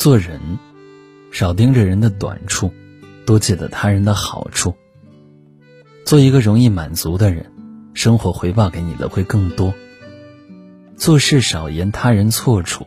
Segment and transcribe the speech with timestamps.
[0.00, 0.40] 做人，
[1.30, 2.72] 少盯着人的短处，
[3.26, 4.74] 多记得他人的好处。
[6.06, 7.52] 做一个容易满足的人，
[7.92, 9.74] 生活回报给你的会更多。
[10.96, 12.86] 做事少言他人错处，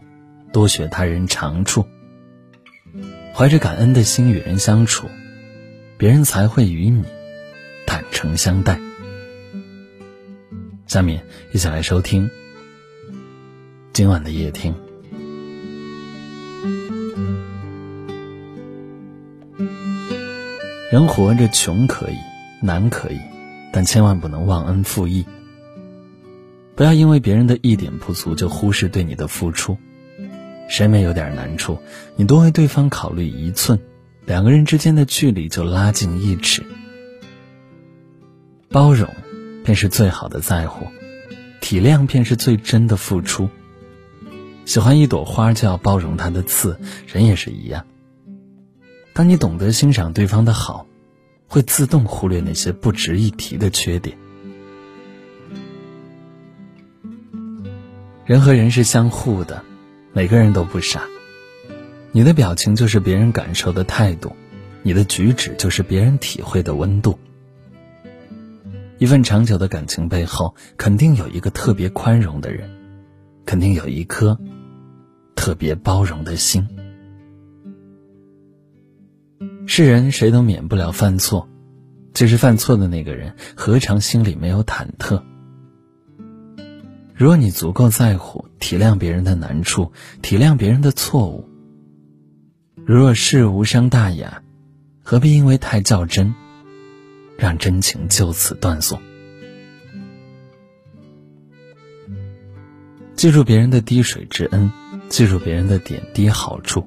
[0.52, 1.86] 多学他人长处。
[3.32, 5.07] 怀着感恩的心与人相处，
[6.00, 7.04] 别人才会与你
[7.86, 8.82] 坦诚相待。
[10.88, 12.27] 下面一起来收听
[13.93, 14.74] 今晚的夜听。
[20.93, 22.18] 人活着，穷可以，
[22.61, 23.20] 难可以，
[23.71, 25.25] 但千万不能忘恩负义。
[26.75, 29.75] 不要因为别人的一点不足就忽视对你的付出。
[30.69, 31.79] 谁没有点难处，
[32.16, 33.80] 你多为对方考虑一寸，
[34.28, 36.64] 两个人之间的距离就拉近一尺。
[38.69, 39.09] 包容，
[39.64, 40.86] 便是最好的在乎；
[41.59, 43.50] 体谅，便是最真的付出。
[44.66, 47.83] 喜欢一朵花，就要包容它的刺，人也是一样。
[49.14, 50.88] 当你懂得欣赏对方的好，
[51.47, 54.17] 会自动忽略那些不值一提的缺点。
[58.25, 59.64] 人和人是相互的，
[60.14, 61.03] 每个人都不傻。
[62.11, 64.36] 你的表情就是别人感受的态度，
[64.81, 67.20] 你的举止就是别人体会的温度。
[68.98, 72.70] 一份长久的感情背后，肯定有一个特别宽容的人，
[73.45, 74.39] 肯定有一颗
[75.36, 76.67] 特别包容的心。
[79.66, 81.47] 是人谁都免不了犯错，
[82.14, 85.23] 其实犯错的那个人何尝心里没有忐忑？
[87.16, 91.47] 如果你足够在乎、体谅别人的难处，体谅别人的错误，
[92.86, 94.44] 如若是无伤大雅，
[95.02, 96.33] 何必因为太较真，
[97.38, 99.00] 让真情就此断送？
[103.16, 104.70] 记住别人的滴水之恩，
[105.08, 106.86] 记住别人的点滴好处。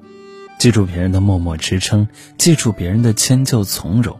[0.57, 2.07] 记住别人的默默支撑，
[2.37, 4.19] 记住别人的迁就从容。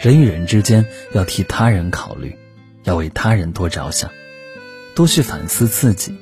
[0.00, 2.34] 人与人之间要替他人考虑，
[2.84, 4.10] 要为他人多着想，
[4.94, 6.14] 多去反思自己，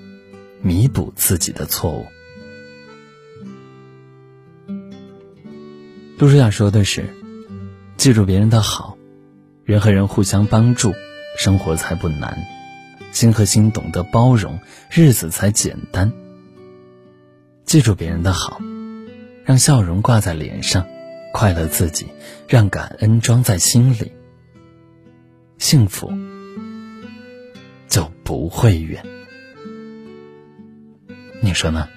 [0.61, 2.07] 弥补自己的错误。
[6.19, 7.09] 杜书雅说的是：
[7.97, 8.99] 记住别人的好，
[9.65, 10.93] 人和人互相帮助，
[11.39, 12.35] 生活才不难；
[13.13, 14.59] 心和心懂得包容，
[14.91, 16.13] 日子才简单。
[17.65, 18.61] 记住别人的好。
[19.49, 20.87] 让笑容挂在脸上，
[21.33, 22.07] 快乐自己，
[22.47, 24.13] 让感恩装在心里，
[25.57, 26.13] 幸福
[27.89, 29.03] 就不会远。
[31.41, 31.89] 你说呢？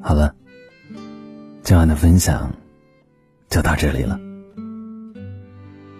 [0.00, 0.34] 好了，
[1.62, 2.54] 今晚的分享
[3.50, 4.18] 就到这里了。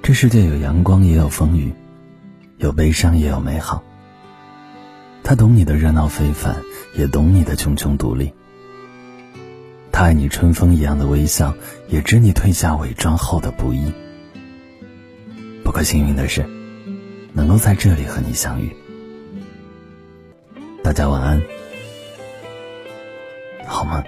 [0.02, 1.70] 这世界有阳光，也有风雨，
[2.56, 3.84] 有悲伤，也有美好。
[5.22, 6.56] 他懂你的热闹非凡，
[6.94, 8.32] 也懂你的茕茕独立。
[9.92, 11.54] 他爱你春风一样的微笑，
[11.88, 13.92] 也知你褪下伪装后的不易。
[15.62, 16.44] 不过幸运的是，
[17.32, 18.75] 能够在这里和你相遇。
[20.82, 21.42] 大家晚安，
[23.66, 24.03] 好吗？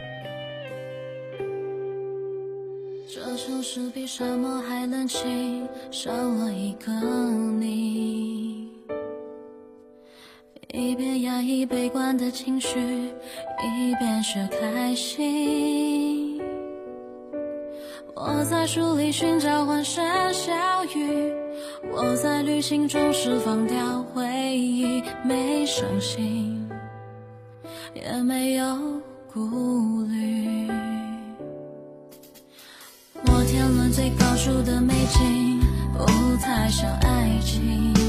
[3.08, 6.90] 这城市比沙漠还冷清，少了一个
[7.60, 8.51] 你。
[10.82, 16.42] 一边压抑悲观的情绪，一边却开心。
[18.14, 20.04] 我在书里寻找欢声
[20.34, 20.52] 笑
[20.94, 21.32] 语，
[21.92, 24.26] 我在旅行中释放掉回
[24.56, 26.68] 忆，没伤心，
[27.94, 28.76] 也没有
[29.32, 29.40] 顾
[30.02, 30.68] 虑。
[33.24, 35.60] 摩天轮最高处的美景，
[35.96, 36.04] 不
[36.42, 38.01] 太像爱情。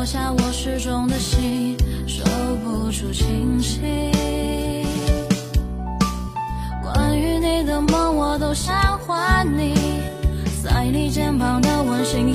[0.00, 2.24] 落下我失重的心，说
[2.64, 3.82] 不出清晰。
[6.82, 9.74] 关于你的梦，我都想还你，
[10.64, 12.32] 在你肩膀的温馨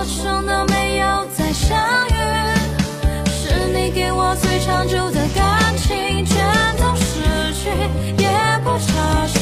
[0.00, 2.14] 陌生的，没有再相遇。
[3.28, 6.42] 是你给我最长久的感情，全
[6.78, 7.68] 都失去，
[8.16, 8.30] 也
[8.64, 9.39] 不差。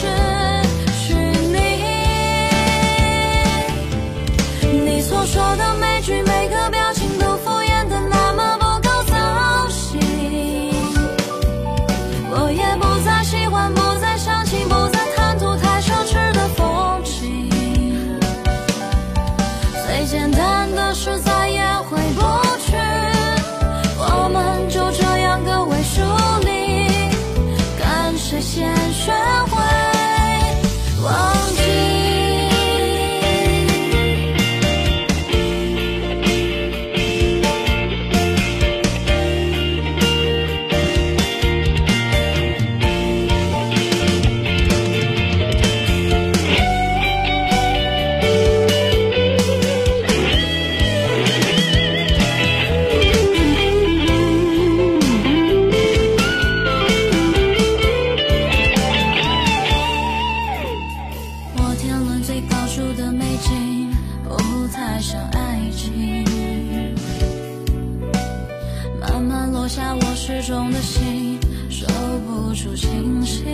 [73.29, 73.45] 息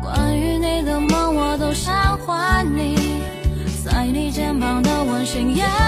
[0.00, 2.94] 关于你的梦我都想还你。
[3.84, 5.85] 在你肩膀的温馨夜。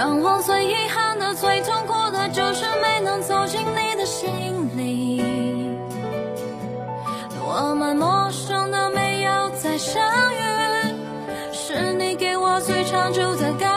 [0.00, 4.30] 让我最遗憾的最痛苦的就是没能走进你的心
[4.74, 5.22] 里。
[7.46, 10.02] 我们陌生的没有再相
[10.32, 10.40] 遇
[11.52, 13.69] 是你给我最长久的感